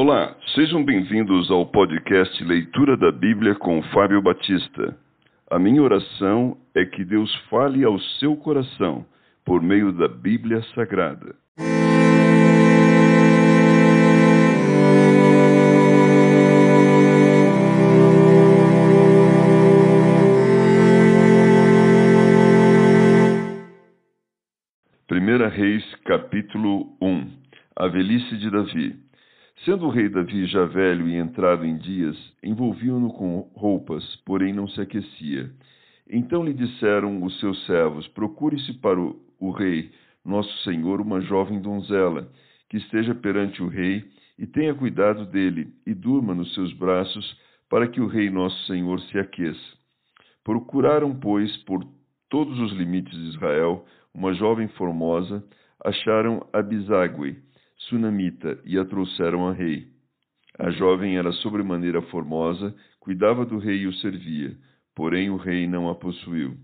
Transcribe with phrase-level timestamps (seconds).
[0.00, 4.96] Olá, sejam bem-vindos ao podcast Leitura da Bíblia com Fábio Batista.
[5.50, 9.04] A minha oração é que Deus fale ao seu coração
[9.44, 11.34] por meio da Bíblia Sagrada.
[25.08, 27.32] Primeira Reis, capítulo 1
[27.74, 29.08] A velhice de Davi.
[29.64, 34.68] Sendo o rei Davi já velho e entrado em dias, envolviam-no com roupas, porém não
[34.68, 35.50] se aquecia.
[36.08, 39.90] Então lhe disseram os seus servos: Procure-se para o, o rei,
[40.24, 42.30] nosso senhor, uma jovem donzela,
[42.68, 44.04] que esteja perante o rei,
[44.38, 47.36] e tenha cuidado dele, e durma nos seus braços,
[47.68, 49.76] para que o rei nosso senhor se aqueça.
[50.44, 51.84] Procuraram, pois, por
[52.30, 53.84] todos os limites de Israel,
[54.14, 55.44] uma jovem formosa,
[55.84, 57.42] acharam Abisague,
[57.78, 59.88] sunamita, e a trouxeram a rei.
[60.58, 64.56] A jovem era sobremaneira formosa, cuidava do rei e o servia,
[64.94, 66.56] porém o rei não a possuiu.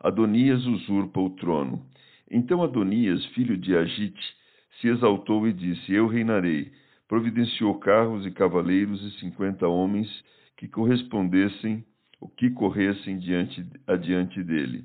[0.00, 1.86] Adonias usurpa o trono.
[2.30, 4.36] Então Adonias, filho de Agite,
[4.80, 6.72] se exaltou e disse: Eu reinarei.
[7.06, 10.08] Providenciou carros e cavaleiros e cinquenta homens
[10.56, 11.84] que correspondessem,
[12.20, 14.84] o que corressem diante, adiante dele.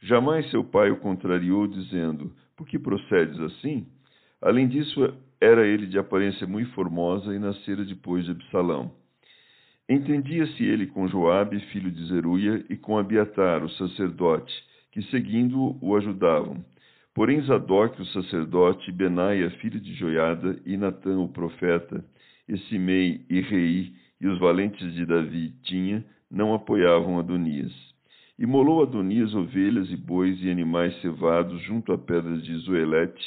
[0.00, 3.86] Jamais seu pai o contrariou, dizendo: Por que procedes assim?
[4.40, 8.92] Além disso, era ele de aparência muito formosa e nascera depois de Absalão.
[9.88, 14.52] Entendia-se ele com Joabe, filho de Zeruia, e com Abiatar, o sacerdote,
[14.92, 16.64] que seguindo o ajudavam.
[17.14, 22.04] Porém Zadok, o sacerdote, Benaia, filho de Joiada, e Natã, o profeta,
[22.48, 27.72] e Simei e Rei, e os valentes de Davi tinha, não apoiavam Adonias.
[28.38, 33.24] Imolou Adonias ovelhas e bois e animais cevados junto a pedras de Zoelete,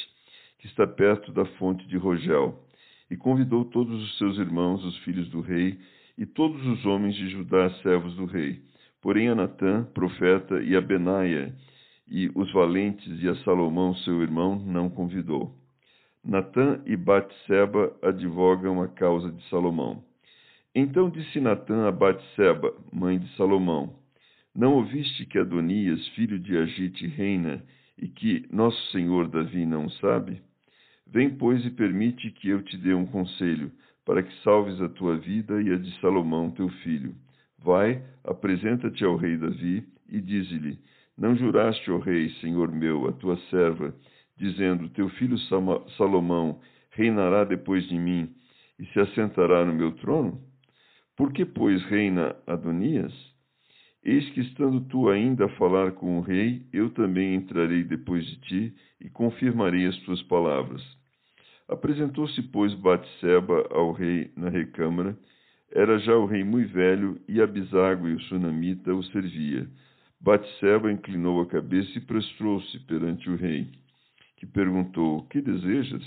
[0.62, 2.56] que está perto da fonte de Rogel,
[3.10, 5.76] e convidou todos os seus irmãos, os filhos do rei,
[6.16, 8.62] e todos os homens de Judá, servos do rei.
[9.02, 11.52] Porém a Natã, profeta, e a Benaia,
[12.08, 15.52] e os valentes, e a Salomão, seu irmão, não convidou.
[16.24, 20.04] Natã e Batseba advogam a causa de Salomão.
[20.72, 23.96] Então disse Natã a Batseba, mãe de Salomão:
[24.54, 27.64] Não ouviste que Adonias, filho de Agite, reina,
[27.98, 30.40] e que nosso senhor Davi não sabe?
[31.12, 33.70] Vem, pois, e permite que eu te dê um conselho,
[34.02, 37.14] para que salves a tua vida e a de Salomão, teu filho.
[37.58, 40.78] Vai, apresenta-te ao rei Davi e dize-lhe:
[41.18, 43.94] Não juraste, ó rei, senhor meu, a tua serva,
[44.38, 45.36] dizendo: Teu filho
[45.98, 46.58] Salomão
[46.92, 48.30] reinará depois de mim
[48.78, 50.40] e se assentará no meu trono?
[51.14, 53.12] Por que, pois, reina Adonias?
[54.02, 58.40] Eis que estando tu ainda a falar com o rei, eu também entrarei depois de
[58.40, 61.01] ti e confirmarei as tuas palavras.
[61.72, 65.16] Apresentou-se, pois, Batseba ao rei na recâmara.
[65.74, 69.66] Era já o rei muito velho, e Abisago e o sunamita o servia.
[70.20, 73.68] Batseba inclinou a cabeça e prostrou-se perante o rei,
[74.36, 76.04] que perguntou: Que desejas?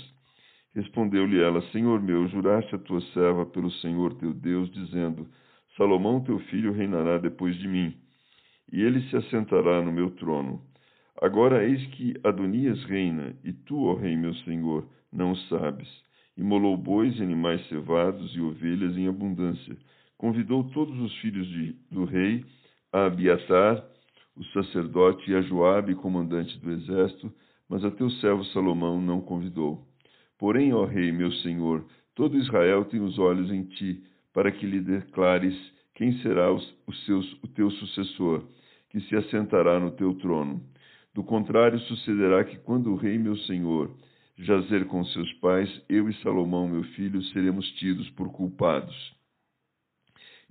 [0.72, 5.26] Respondeu-lhe ela: Senhor meu, juraste a tua serva pelo Senhor teu Deus, dizendo:
[5.76, 7.92] Salomão teu filho reinará depois de mim,
[8.72, 10.62] e ele se assentará no meu trono.
[11.20, 15.88] Agora eis que Adonias reina, e tu, ó rei meu senhor, não sabes.
[16.36, 19.76] Imolou bois e animais cevados e ovelhas em abundância.
[20.18, 22.44] Convidou todos os filhos de, do rei,
[22.92, 23.82] a Abiatar,
[24.36, 27.32] o sacerdote, e a Joabe, comandante do exército,
[27.68, 29.82] mas a teu servo Salomão não convidou.
[30.38, 31.84] Porém, ó rei, meu senhor,
[32.14, 35.54] todo Israel tem os olhos em ti, para que lhe declares
[35.94, 38.44] quem será os, os seus, o teu sucessor,
[38.90, 40.62] que se assentará no teu trono.
[41.14, 43.90] Do contrário, sucederá que quando o rei, meu senhor,
[44.38, 49.14] jazer com seus pais, eu e Salomão, meu filho, seremos tidos por culpados.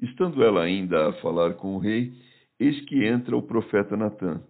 [0.01, 2.13] Estando ela ainda a falar com o rei,
[2.59, 4.41] eis que entra o profeta Natã.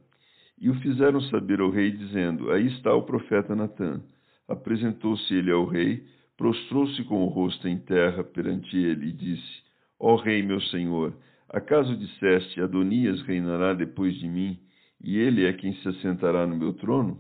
[0.59, 4.01] E o fizeram saber ao rei, dizendo: Aí está o profeta Natã.
[4.47, 6.03] Apresentou-se ele ao rei,
[6.37, 9.63] prostrou-se com o rosto em terra perante ele e disse:
[9.99, 11.13] Ó rei, meu senhor,
[11.49, 14.57] acaso disseste: Adonias reinará depois de mim,
[15.03, 17.19] e ele é quem se assentará no meu trono?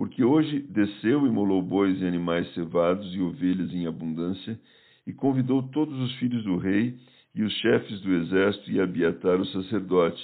[0.00, 4.58] Porque hoje desceu e molou bois e animais cevados e ovelhas em abundância,
[5.06, 6.94] e convidou todos os filhos do rei
[7.34, 10.18] e os chefes do exército e Abiatar o sacerdote,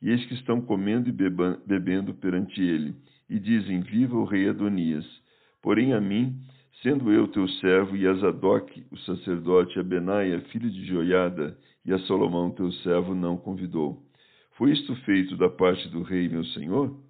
[0.00, 2.94] e eis que estão comendo e bebendo perante ele,
[3.28, 5.04] e dizem: Viva o rei Adonias!
[5.60, 6.34] Porém a mim,
[6.82, 11.54] sendo eu teu servo, e a Zadok, o sacerdote, a Benaia, filho de Joiada,
[11.84, 14.02] e a Salomão teu servo, não convidou.
[14.56, 17.07] Foi isto feito da parte do rei, meu senhor?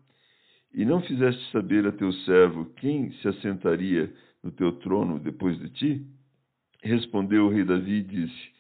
[0.75, 4.13] E não fizeste saber a teu servo quem se assentaria
[4.43, 6.07] no teu trono depois de ti?
[6.83, 8.51] Respondeu o rei Davi e disse: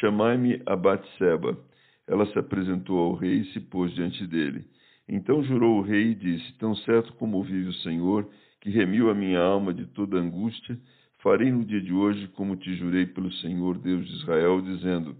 [0.00, 1.58] Chamai-me a Batseba.
[2.06, 4.64] Ela se apresentou ao rei e se pôs diante dele.
[5.08, 8.28] Então jurou o rei e disse: Tão certo como vive o Senhor,
[8.60, 10.78] que remiu a minha alma de toda angústia,
[11.22, 15.16] farei no dia de hoje como te jurei pelo Senhor Deus de Israel, dizendo: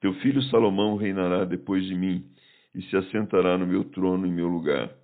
[0.00, 2.24] Teu filho Salomão reinará depois de mim
[2.74, 4.99] e se assentará no meu trono em meu lugar.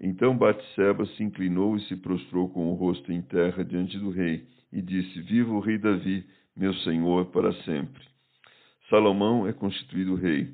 [0.00, 4.46] Então Batseba se inclinou e se prostrou com o rosto em terra diante do rei
[4.72, 6.24] e disse: Viva o rei Davi,
[6.56, 8.02] meu senhor, para sempre.
[8.88, 10.48] Salomão é constituído rei.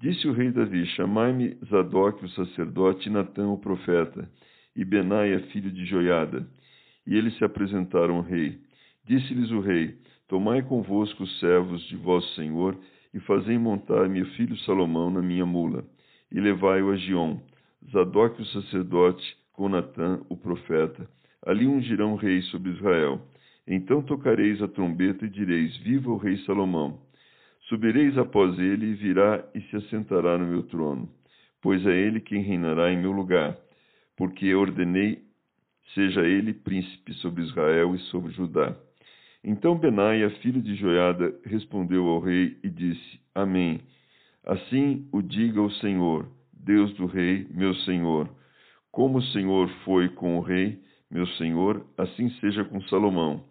[0.00, 4.28] Disse o rei Davi: Chamai-me Zadok, o sacerdote, e Natã, o profeta,
[4.74, 6.46] e Benaia, filho de Joiada.
[7.06, 8.58] E eles se apresentaram ao rei.
[9.04, 9.96] Disse-lhes o rei:
[10.26, 12.76] Tomai convosco os servos de vosso senhor
[13.14, 15.84] e fazei montar meu filho Salomão na minha mula,
[16.30, 17.38] e levai-o a Gion.
[17.90, 21.08] Zadok, o sacerdote, com Natã, o profeta.
[21.44, 23.20] Ali ungirão rei sobre Israel.
[23.66, 27.00] Então tocareis a trombeta e direis: Viva o rei Salomão!
[27.68, 31.08] Subireis após ele e virá e se assentará no meu trono,
[31.60, 33.56] pois é ele quem reinará em meu lugar,
[34.16, 35.22] porque ordenei
[35.94, 38.76] seja ele príncipe sobre Israel e sobre Judá.
[39.44, 43.80] Então Benaia, filho de Joiada, respondeu ao rei e disse: Amém.
[44.44, 46.26] Assim o diga o Senhor,
[46.62, 48.28] Deus do rei, meu senhor.
[48.90, 50.78] Como o Senhor foi com o rei,
[51.10, 53.44] meu senhor, assim seja com Salomão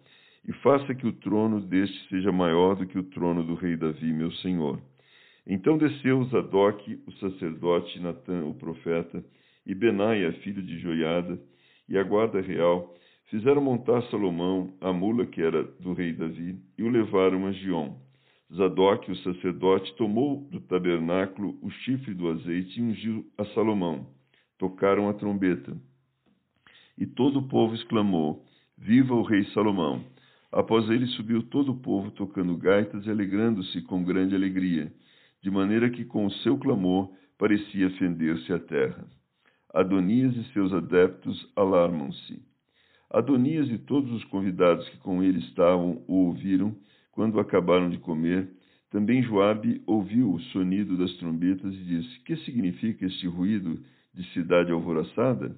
[0.46, 4.12] e faça que o trono deste seja maior do que o trono do rei Davi,
[4.12, 4.80] meu senhor.
[5.46, 9.24] Então desceu Zadok, o sacerdote, Natã, o profeta,
[9.64, 11.38] e Benaia, filho de Joiada,
[11.88, 12.94] e a guarda real,
[13.26, 17.94] fizeram montar Salomão, a mula que era do rei Davi, e o levaram a Gion.
[18.54, 24.06] Zadok, o sacerdote, tomou do tabernáculo o chifre do azeite e ungiu a Salomão.
[24.58, 25.74] Tocaram a trombeta.
[26.98, 28.44] E todo o povo exclamou:
[28.76, 30.04] Viva o rei Salomão!
[30.52, 34.92] Após ele subiu todo o povo tocando gaitas e alegrando-se com grande alegria,
[35.40, 39.06] de maneira que com o seu clamor parecia fender-se a terra.
[39.72, 42.42] Adonias e seus adeptos alarmam-se.
[43.10, 46.76] Adonias e todos os convidados que com ele estavam o ouviram
[47.12, 48.50] quando acabaram de comer.
[48.90, 53.80] Também Joabe ouviu o sonido das trombetas e disse: Que significa este ruído
[54.12, 55.56] de cidade alvoroçada?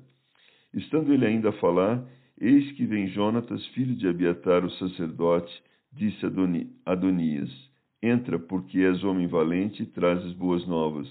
[0.72, 2.04] Estando ele ainda a falar,
[2.40, 5.52] Eis que vem Jonatas, filho de Abiatar, o sacerdote,
[5.92, 6.26] disse
[6.84, 7.50] Adonias:
[8.02, 11.08] Entra, porque és homem valente e trazes boas novas.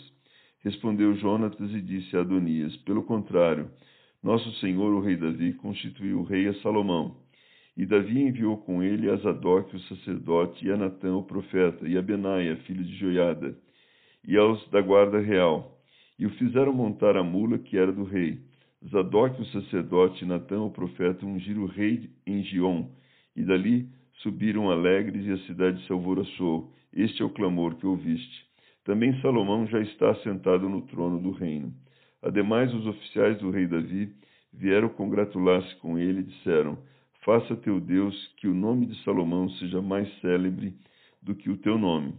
[0.60, 3.72] Respondeu Jonatas e disse a Adonias: Pelo contrário,
[4.22, 7.23] nosso senhor, o rei Davi, constituiu o rei a Salomão.
[7.76, 11.98] E Davi enviou com ele a Zadok, o sacerdote, e a Natã, o profeta, e
[11.98, 13.58] a Benaia, filho de Joiada,
[14.28, 15.80] e aos da guarda real.
[16.20, 18.40] E o fizeram montar a mula que era do rei
[18.92, 22.90] Zadok, o sacerdote, e Natã, o profeta, ungiram o rei em Gion,
[23.36, 23.90] e dali
[24.22, 26.72] subiram alegres, e a cidade se alvoroçou.
[26.94, 28.46] Este é o clamor que ouviste.
[28.84, 31.74] Também Salomão já está assentado no trono do reino.
[32.22, 34.14] Ademais, os oficiais do rei Davi
[34.54, 36.78] vieram congratular-se com ele e disseram:
[37.26, 40.74] Faça teu Deus que o nome de Salomão seja mais célebre
[41.22, 42.14] do que o teu nome,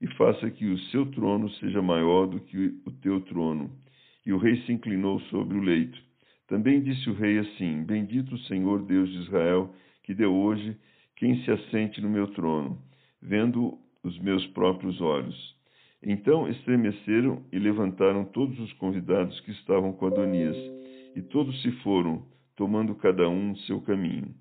[0.00, 3.70] e faça que o seu trono seja maior do que o teu trono
[4.24, 6.00] e o rei se inclinou sobre o leito.
[6.46, 10.76] Também disse o rei assim: Bendito o Senhor Deus de Israel, que deu hoje
[11.16, 12.78] quem se assente no meu trono,
[13.20, 15.56] vendo os meus próprios olhos.
[16.02, 20.56] Então estremeceram e levantaram todos os convidados que estavam com Adonias,
[21.14, 22.24] e todos se foram,
[22.56, 24.34] tomando cada um seu caminho.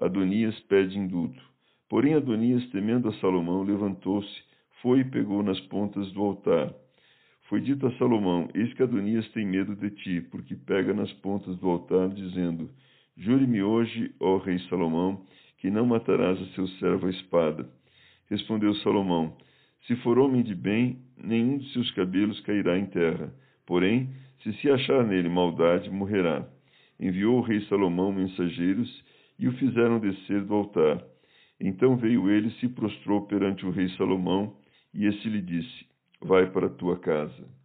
[0.00, 1.42] Adonias pede indulto.
[1.88, 4.42] Porém Adonias, temendo a Salomão, levantou-se,
[4.82, 6.74] foi e pegou nas pontas do altar
[7.48, 11.56] foi dito a Salomão: Eis que Adonias tem medo de ti, porque pega nas pontas
[11.58, 12.70] do altar, dizendo:
[13.16, 15.24] Jure-me hoje, ó rei Salomão,
[15.58, 17.66] que não matarás a seu servo a espada.
[18.28, 19.34] Respondeu Salomão:
[19.86, 23.32] Se for homem de bem, nenhum de seus cabelos cairá em terra.
[23.66, 24.10] Porém,
[24.42, 26.46] se se achar nele maldade, morrerá.
[27.00, 29.04] Enviou o rei Salomão mensageiros
[29.38, 31.02] e o fizeram descer do altar.
[31.60, 34.56] Então veio ele e se prostrou perante o rei Salomão,
[34.92, 35.86] e este lhe disse:
[36.20, 37.57] vai para a tua casa.